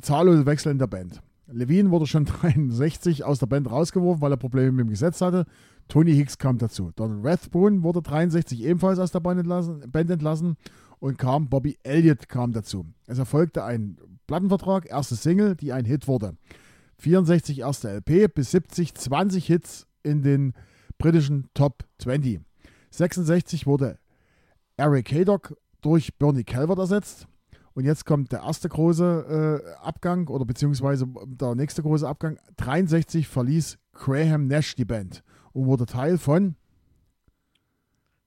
[0.00, 1.22] zahllose Wechsel in der Band.
[1.46, 5.46] Levine wurde schon 63 aus der Band rausgeworfen, weil er Probleme mit dem Gesetz hatte.
[5.88, 6.92] Tony Hicks kam dazu.
[6.96, 10.56] Donald Rathbone wurde 63 ebenfalls aus der Band entlassen, Band entlassen
[10.98, 12.86] und kam Bobby Elliott kam dazu.
[13.06, 13.96] Es erfolgte ein
[14.26, 16.36] Plattenvertrag, erste Single, die ein Hit wurde.
[16.98, 20.52] 64 erste LP bis 70 20 Hits in den
[20.98, 22.40] britischen Top 20.
[22.90, 23.98] 66 wurde
[24.76, 27.26] Eric Haydock durch Bernie Calvert ersetzt.
[27.74, 32.38] Und jetzt kommt der erste große äh, Abgang oder beziehungsweise der nächste große Abgang.
[32.56, 36.56] 63 verließ Graham Nash die Band und wurde Teil von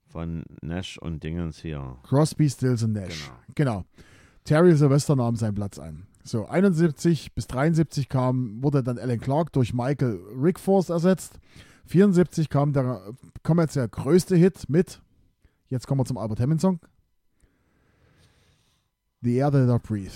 [0.06, 1.98] Von Nash und Dingens hier.
[2.04, 3.32] Crosby, Stills und Nash.
[3.56, 3.86] Genau.
[4.44, 6.06] Terry Sylvester nahm seinen Platz ein.
[6.24, 11.40] So, 71 bis 73 kam, wurde dann Alan Clark durch Michael Rickforce ersetzt.
[11.90, 13.02] 74 kam der
[13.42, 15.02] kommerziell größte Hit mit,
[15.70, 16.80] jetzt kommen wir zum Albert Hammond Song,
[19.22, 20.14] The Air That I Breathe.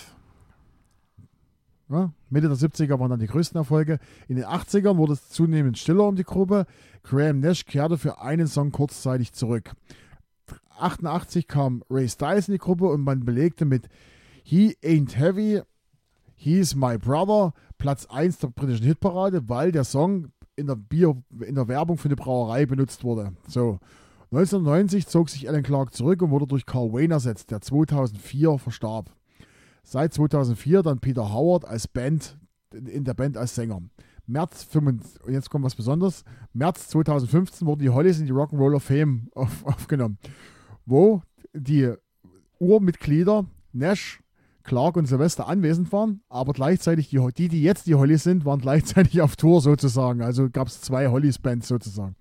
[1.90, 4.00] Ja, Mitte der 70er waren dann die größten Erfolge.
[4.28, 6.66] In den 80ern wurde es zunehmend stiller um die Gruppe.
[7.04, 9.72] Graham Nash kehrte für einen Song kurzzeitig zurück.
[10.78, 13.90] 88 kam Ray Styles in die Gruppe und man belegte mit
[14.44, 15.62] He Ain't Heavy,
[16.36, 21.56] He's My Brother Platz 1 der britischen Hitparade, weil der Song in der, Bier, in
[21.56, 23.34] der Werbung für eine Brauerei benutzt wurde.
[23.48, 23.80] So.
[24.32, 29.12] 1990 zog sich Alan Clark zurück und wurde durch Carl Wayne ersetzt, der 2004 verstarb.
[29.84, 32.40] Seit 2004 dann Peter Howard als Band,
[32.74, 33.82] in der Band als Sänger.
[34.26, 36.24] März 25, und jetzt kommt was Besonderes.
[36.54, 40.18] März 2015 wurden die Hollies in die Rock'n'Roll of Fame auf, aufgenommen,
[40.86, 41.22] wo
[41.54, 41.94] die
[42.58, 44.23] Urmitglieder Nash,
[44.64, 48.62] Clark und Sylvester anwesend waren, aber gleichzeitig die, die, die jetzt die Hollies sind, waren
[48.62, 50.22] gleichzeitig auf Tour sozusagen.
[50.22, 52.16] Also gab es zwei Hollies-Bands sozusagen.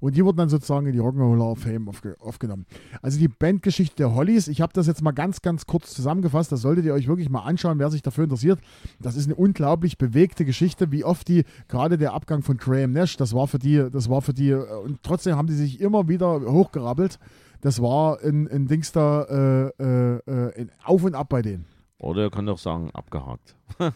[0.00, 2.66] Und die wurden dann sozusagen in die Rock'n'Roll of Fame aufge aufgenommen.
[3.02, 6.60] Also die Bandgeschichte der Hollies, ich habe das jetzt mal ganz, ganz kurz zusammengefasst, das
[6.60, 8.60] solltet ihr euch wirklich mal anschauen, wer sich dafür interessiert.
[9.00, 13.16] Das ist eine unglaublich bewegte Geschichte, wie oft die, gerade der Abgang von Graham Nash,
[13.16, 16.08] das war für die, das war für die, äh, und trotzdem haben die sich immer
[16.08, 17.18] wieder hochgerappelt.
[17.62, 21.64] Das war ein, ein Dings da äh, äh, äh, ein Auf und Ab bei denen.
[21.98, 23.56] Oder ihr könnt auch sagen, abgehakt.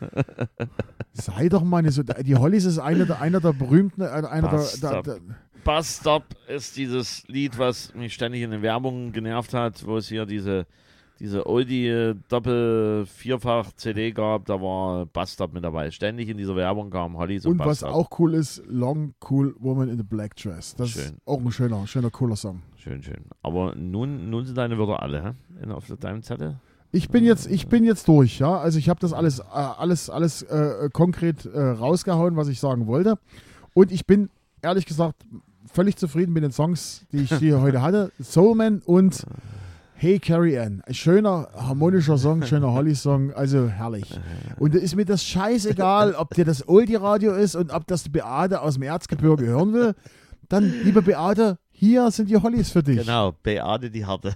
[1.13, 2.03] Sei doch mal nicht so.
[2.03, 5.21] Die Hollies ist einer der, einer der berühmten, äh, einer der, der, der,
[5.65, 10.09] Bus Stop ist dieses Lied, was mich ständig in den Werbungen genervt hat, wo es
[10.09, 10.67] hier diese,
[11.19, 15.91] diese Oldie Doppel Vierfach CD gab, da war Bus Stop mit dabei.
[15.91, 19.91] Ständig in dieser Werbung kam Hollies und, Und was auch cool ist, Long Cool Woman
[19.91, 20.75] in a Black Dress.
[20.75, 21.19] Das ist Schön.
[21.27, 22.63] auch ein schöner, schöner, cooler Song.
[22.77, 23.27] Schön, schön.
[23.43, 25.63] Aber nun, nun sind deine Wörter alle, hä?
[25.63, 26.59] In, auf deinem Zettel?
[26.92, 28.59] Ich bin jetzt, ich bin jetzt durch, ja.
[28.59, 32.87] Also ich habe das alles, äh, alles, alles äh, konkret äh, rausgehauen, was ich sagen
[32.87, 33.16] wollte.
[33.74, 34.29] Und ich bin
[34.62, 35.24] ehrlich gesagt
[35.72, 38.11] völlig zufrieden mit den Songs, die ich hier heute hatte.
[38.18, 39.24] Soulman und
[39.94, 40.83] Hey Carrie Ann.
[40.87, 44.18] Ein schöner, harmonischer Song, schöner Holly-Song, also herrlich.
[44.59, 48.09] Und da ist mir das scheißegal, ob dir das Oldie-Radio ist und ob das die
[48.09, 49.94] Beate aus dem Erzgebirge hören will.
[50.48, 52.98] Dann, liebe Beate, hier sind die Hollys für dich.
[53.00, 54.35] Genau, Beate die Harte.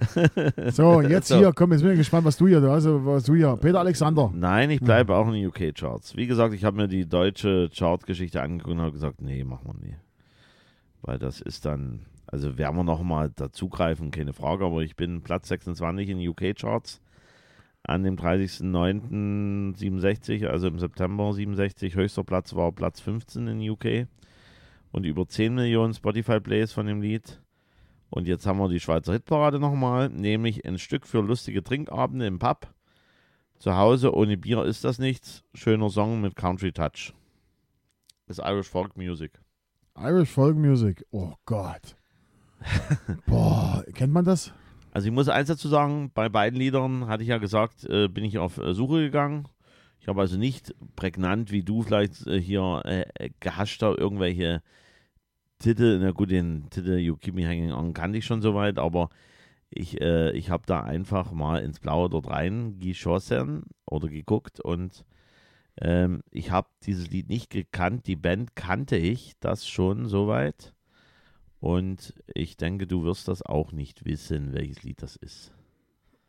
[0.70, 1.38] So, jetzt So.
[1.38, 4.30] hier, komm, jetzt bin ich gespannt, was du hier, also was du hier, Peter Alexander.
[4.34, 6.16] Nein, ich bleibe auch in den UK-Charts.
[6.16, 9.88] Wie gesagt, ich habe mir die deutsche Chartgeschichte angeguckt und habe gesagt, nee, machen wir
[9.88, 9.96] nie.
[11.02, 15.48] Weil das ist dann, also werden wir nochmal dazugreifen, keine Frage, aber ich bin Platz
[15.48, 17.00] 26 in den UK-Charts
[17.82, 21.96] an dem 30.09.67, also im September 67.
[21.96, 24.06] Höchster Platz war Platz 15 in UK
[24.92, 27.40] und über 10 Millionen Spotify-Plays von dem Lied.
[28.10, 32.38] Und jetzt haben wir die Schweizer Hitparade nochmal, nämlich ein Stück für lustige Trinkabende im
[32.38, 32.68] Pub.
[33.58, 35.44] Zu Hause ohne Bier ist das nichts.
[35.54, 37.14] Schöner Song mit Country Touch.
[38.26, 39.40] Ist Irish Folk Music.
[39.96, 41.96] Irish Folk Music, oh Gott.
[43.26, 44.52] Boah, kennt man das?
[44.92, 48.24] Also ich muss eins dazu sagen, bei beiden Liedern hatte ich ja gesagt, äh, bin
[48.24, 49.46] ich auf äh, Suche gegangen.
[50.00, 54.62] Ich habe also nicht prägnant wie du vielleicht äh, hier äh, äh, gehascht da irgendwelche
[55.60, 59.10] Titel, na gut, den Titel You Keep Me Hanging On kannte ich schon soweit, aber
[59.68, 65.04] ich, äh, ich habe da einfach mal ins Blaue dort rein geschossen oder geguckt und
[65.80, 68.06] ähm, ich habe dieses Lied nicht gekannt.
[68.06, 70.74] Die Band kannte ich das schon soweit.
[71.60, 75.52] Und ich denke, du wirst das auch nicht wissen, welches Lied das ist.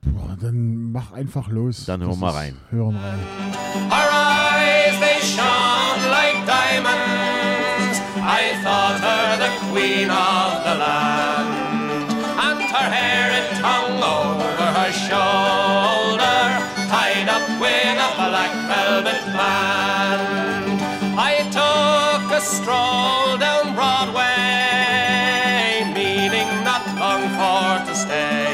[0.03, 1.85] Boah, dann mach einfach los.
[1.85, 2.57] Dann hören wir rein.
[2.69, 3.19] Hören rein.
[3.89, 7.30] Her eyes, they shone like diamonds.
[8.31, 11.51] I thought her the queen of the land.
[12.47, 16.39] And her hair it hung over her shoulder,
[16.87, 20.79] tied up with a black velvet band.
[21.19, 24.31] I took a stroll down Broadway,
[25.93, 28.47] meaning not long for to stay.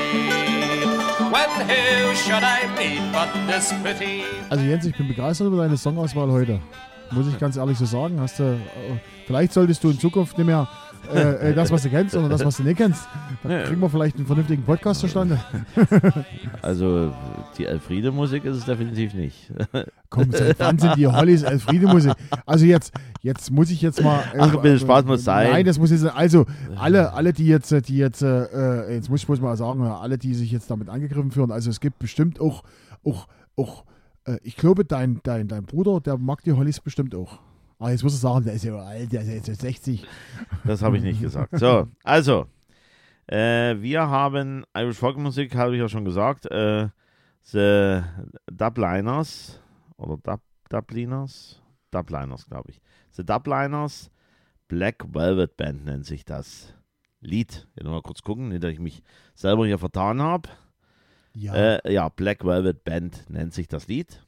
[1.29, 5.77] When who should I meet but this pretty Also Jens, ich bin begeistert über deine
[5.77, 6.59] Songauswahl heute.
[7.11, 8.19] Muss ich ganz ehrlich so sagen.
[8.19, 8.57] Hast du, äh,
[9.25, 10.67] vielleicht solltest du in Zukunft nicht mehr
[11.13, 13.07] äh, äh, das, was du kennst, sondern das, was du nicht kennst.
[13.43, 15.39] Dann kriegen wir vielleicht einen vernünftigen Podcast zustande.
[16.61, 17.13] Also
[17.57, 19.51] die Elfriede-Musik ist es definitiv nicht.
[20.09, 22.13] Komm, seit wann sind die Hollies Elfriede-Musik?
[22.45, 24.19] Also jetzt, jetzt muss ich jetzt mal.
[24.33, 25.51] äh, Ach, ein bisschen Spaß muss sein.
[25.51, 26.05] Nein, das muss jetzt.
[26.05, 29.83] Also alle, alle, die jetzt, äh, die jetzt, äh, jetzt muss ich bloß mal sagen,
[29.83, 31.51] alle, die sich jetzt damit angegriffen fühlen.
[31.51, 32.63] Also es gibt bestimmt auch,
[33.05, 33.83] auch, auch.
[34.27, 37.39] Äh, ich glaube, dein, dein, dein Bruder, der mag die Hollies bestimmt auch.
[37.79, 40.05] Aber jetzt muss ich sagen, der ist ja alt, der ist ja jetzt 60.
[40.65, 41.57] Das habe ich nicht gesagt.
[41.57, 42.47] So, also,
[43.27, 46.49] äh, wir haben Irish Folk Musik, habe ich ja schon gesagt.
[46.51, 46.89] Äh,
[47.43, 48.01] the
[48.51, 49.61] Dubliners
[49.97, 51.61] oder Dub, Dubliners?
[51.91, 52.81] Dubliners, glaube ich.
[53.11, 54.09] The Dubliners
[54.67, 56.73] Black Velvet Band nennt sich das
[57.21, 57.67] Lied.
[57.75, 59.03] Ich will mal kurz gucken, nicht, dass ich mich
[59.35, 60.49] selber hier vertan habe.
[61.39, 61.53] Ja.
[61.53, 64.23] Äh, ja, Black Velvet Band nennt sich das Lied.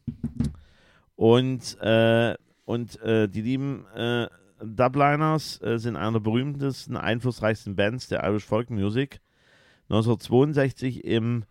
[1.15, 4.27] Und, äh, und äh, die lieben äh,
[4.63, 9.21] Dubliners äh, sind einer der berühmtesten, einflussreichsten Bands der Irish Folk Music.
[9.89, 11.45] 1962 im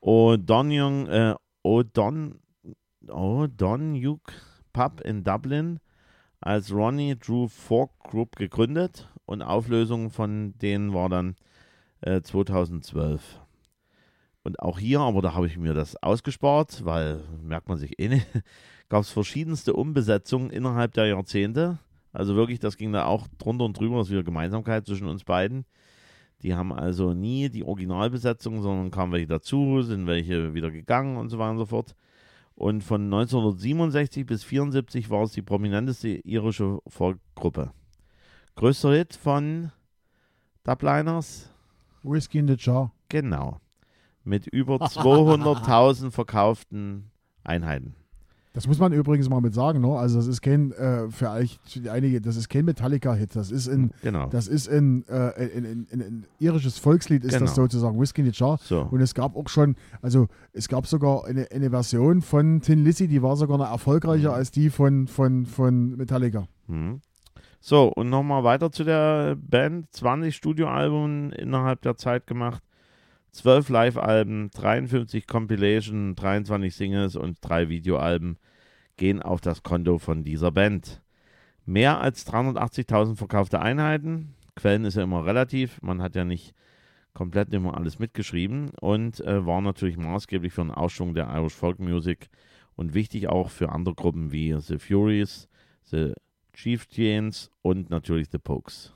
[0.00, 2.36] O'Donnell äh, O'Don
[3.06, 4.20] O'Donoghue
[4.72, 5.78] Pub in Dublin
[6.40, 11.36] als Ronnie Drew Fork Group gegründet und Auflösung von denen war dann
[12.00, 13.41] äh, 2012.
[14.44, 18.08] Und auch hier, aber da habe ich mir das ausgespart, weil merkt man sich eh
[18.08, 18.26] nicht,
[18.88, 21.78] gab es verschiedenste Umbesetzungen innerhalb der Jahrzehnte.
[22.12, 25.24] Also wirklich, das ging da auch drunter und drüber, das ist wieder Gemeinsamkeit zwischen uns
[25.24, 25.64] beiden.
[26.42, 31.28] Die haben also nie die Originalbesetzung, sondern kamen welche dazu, sind welche wieder gegangen und
[31.28, 31.94] so weiter und so fort.
[32.54, 37.72] Und von 1967 bis 1974 war es die prominenteste irische Folkgruppe.
[38.56, 39.72] Größter Hit von
[40.64, 41.48] Dubliners?
[42.02, 42.92] Whiskey in the Jar.
[43.08, 43.60] Genau.
[44.24, 47.10] Mit über 200.000 verkauften
[47.44, 47.94] Einheiten.
[48.54, 49.96] Das muss man übrigens mal mit sagen, ne?
[49.96, 53.34] Also das ist kein, äh, für euch, für die einige, das ist kein Metallica-Hit.
[53.34, 54.26] Das ist ein, Genau.
[54.28, 57.46] das ist ein, äh, ein, ein, ein, ein irisches Volkslied, ist Genau.
[57.46, 58.58] das sozusagen, Whiskey in the Jar.
[58.62, 58.82] So.
[58.90, 63.08] Und es gab auch schon, also es gab sogar eine, eine Version von Tin Lizzy,
[63.08, 66.46] die war sogar noch erfolgreicher als die von, von, von Metallica.
[66.66, 67.00] Mhm.
[67.58, 69.86] So, und nochmal weiter zu der Band.
[69.92, 72.62] 20 Studioalben innerhalb der Zeit gemacht.
[73.32, 78.38] 12 Live-Alben, 53 Compilation, 23 Singles und drei Videoalben
[78.96, 81.02] gehen auf das Konto von dieser Band.
[81.64, 84.34] Mehr als 380.000 verkaufte Einheiten.
[84.54, 85.80] Quellen ist ja immer relativ.
[85.80, 86.54] Man hat ja nicht
[87.14, 91.78] komplett immer alles mitgeschrieben und äh, war natürlich maßgeblich für den Ausschwung der Irish Folk
[91.78, 92.28] Music
[92.74, 95.48] und wichtig auch für andere Gruppen wie The Furies,
[95.84, 96.12] The
[96.52, 98.94] Chieftains und natürlich The Pokes.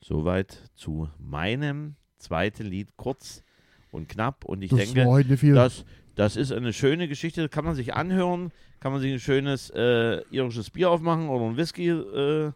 [0.00, 3.42] Soweit zu meinem zweiten Lied, kurz
[3.90, 4.44] und knapp.
[4.44, 8.92] Und ich Das denke, das, das ist eine schöne Geschichte, kann man sich anhören, kann
[8.92, 12.52] man sich ein schönes äh, irisches Bier aufmachen oder ein Whisky äh,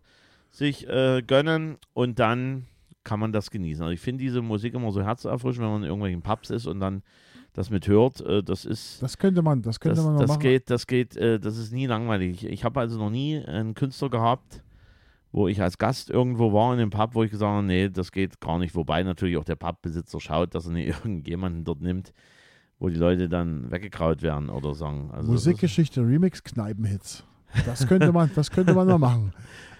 [0.50, 2.66] sich äh, gönnen und dann
[3.04, 3.82] kann man das genießen.
[3.82, 6.80] Also ich finde diese Musik immer so herzerfrischend, wenn man in irgendwelchen Pubs ist und
[6.80, 7.02] dann
[7.54, 8.20] das mit hört.
[8.20, 10.40] Äh, das ist das könnte man, das könnte das, man noch das machen.
[10.40, 12.44] geht, das geht, äh, das ist nie langweilig.
[12.44, 14.62] Ich habe also noch nie einen Künstler gehabt,
[15.32, 18.12] wo ich als Gast irgendwo war in dem Pub, wo ich gesagt habe, nee, das
[18.12, 18.74] geht gar nicht.
[18.74, 22.12] Wobei natürlich auch der Pubbesitzer schaut, dass er nicht irgendjemanden dort nimmt,
[22.78, 25.10] wo die Leute dann weggekraut werden oder sagen.
[25.12, 27.24] Also Musikgeschichte, Remix, Kneipenhits.
[27.64, 29.32] Das könnte man, das könnte man mal machen.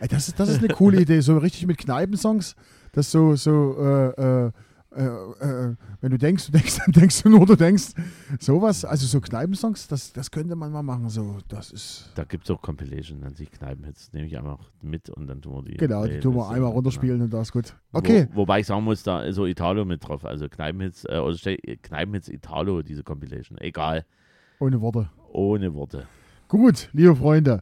[0.09, 2.57] Das, ist, das ist eine coole Idee, so richtig mit Kneipensongs,
[2.93, 4.53] das so, so, äh, äh,
[4.91, 7.93] Äh, äh, wenn du denkst, du denkst, dann denkst du nur, du denkst.
[8.41, 11.09] Sowas, also so Kneipensongs, das, das könnte man mal machen.
[11.11, 12.11] So, das ist.
[12.15, 14.13] Da gibt es auch Compilation, nennt sich Kneipenhits.
[14.13, 15.77] Nehme ich einfach mit und dann tun wir die.
[15.77, 16.71] Genau, die tun wir einmal genau.
[16.71, 17.75] runterspielen und das ist gut.
[17.93, 18.29] Okay.
[18.33, 20.25] Wo, wobei ich sagen muss, da ist so Italo mit drauf.
[20.25, 21.37] Also Kneipenhits, äh, oder
[21.83, 23.59] Kneipenhits Italo, diese Compilation.
[23.59, 24.07] Egal,
[24.59, 25.11] Ohne Worte.
[25.33, 26.07] ohne Worte.
[26.49, 27.61] Gut, liebe Freunde,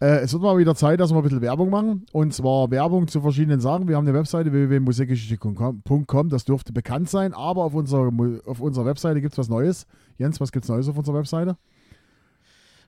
[0.00, 2.04] äh, es wird mal wieder Zeit, dass wir ein bisschen Werbung machen.
[2.10, 3.86] Und zwar Werbung zu verschiedenen Sachen.
[3.86, 8.10] Wir haben eine Webseite www.musikgeschichte.com, das dürfte bekannt sein, aber auf unserer,
[8.44, 9.86] auf unserer Webseite gibt es was Neues.
[10.18, 11.56] Jens, was gibt es Neues auf unserer Webseite?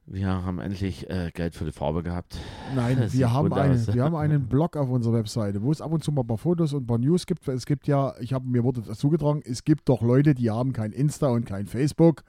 [0.08, 2.36] Wir haben endlich äh, Geld für die Farbe gehabt.
[2.74, 3.94] Nein, Das wir haben, gut eine, aus.
[3.94, 6.38] wir haben einen Blog auf unserer Webseite, wo es ab und zu mal ein paar
[6.38, 7.46] Fotos und ein paar News gibt.
[7.46, 10.72] Es gibt ja, ich habe mir wurde dazu getragen, es gibt doch Leute, die haben
[10.72, 12.24] kein Insta und kein Facebook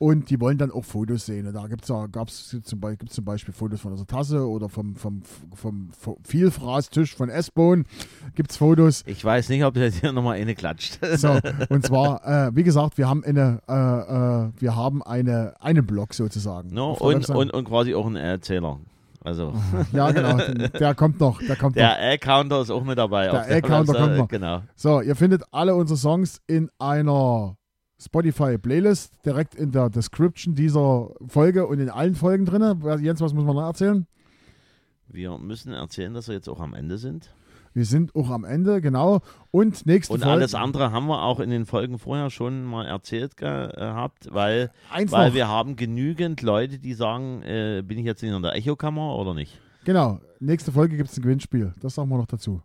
[0.00, 1.46] und die wollen dann auch Fotos sehen.
[1.46, 4.96] Und da gibt's ja, gab's zum, gibt's zum Beispiel Fotos von unserer Tasse oder vom,
[4.96, 5.22] vom,
[5.54, 7.84] vom, vom Vielfraßtisch von S-Bone
[8.34, 9.02] gibt es Fotos.
[9.06, 10.98] Ich weiß nicht, ob das hier nochmal eine klatscht.
[11.16, 15.86] So, und zwar, äh, wie gesagt, wir haben eine, äh, äh, wir haben eine, einen
[15.86, 16.72] Blog sozusagen.
[16.72, 18.80] no, und, und, und quasi auch ein Erzähler.
[19.22, 19.52] Also
[19.92, 20.38] ja, genau,
[20.80, 21.82] der kommt noch, der kommt noch.
[21.82, 23.28] der L-Counter ist auch mit dabei.
[23.28, 24.28] Der L-Counter kommt noch.
[24.28, 24.62] Genau.
[24.76, 27.58] So, ihr findet alle unsere Songs in einer
[28.00, 32.62] Spotify-Playlist direkt in der Description dieser Folge und in allen Folgen drin.
[33.02, 34.06] Jens, was muss man noch erzählen?
[35.08, 37.34] Wir müssen erzählen, dass wir jetzt auch am Ende sind.
[37.72, 39.20] Wir sind auch am Ende, genau.
[39.52, 40.32] Und nächste Und Folge.
[40.32, 44.72] alles andere haben wir auch in den Folgen vorher schon mal erzählt ge- gehabt, weil,
[44.90, 45.34] Eins weil noch.
[45.34, 49.60] wir haben genügend Leute, die sagen, äh, bin ich jetzt in der Echokammer oder nicht?
[49.84, 51.72] Genau, nächste Folge gibt es ein Gewinnspiel.
[51.80, 52.60] Das sagen wir noch dazu.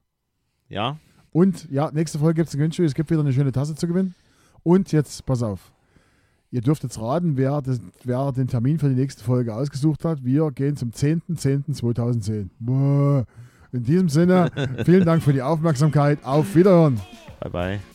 [0.70, 0.98] Ja?
[1.32, 2.86] Und ja, nächste Folge gibt es ein Gewinnspiel.
[2.86, 4.16] Es gibt wieder eine schöne Tasse zu gewinnen.
[4.66, 5.72] Und jetzt, pass auf.
[6.50, 10.24] Ihr dürft jetzt raten, wer, das, wer den Termin für die nächste Folge ausgesucht hat.
[10.24, 12.48] Wir gehen zum 10.10.2010.
[12.60, 13.26] Boah.
[13.72, 14.52] In diesem Sinne,
[14.86, 16.24] vielen Dank für die Aufmerksamkeit.
[16.24, 17.00] Auf Wiederhören.
[17.42, 17.95] Bye bye.